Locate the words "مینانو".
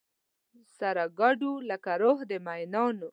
2.45-3.09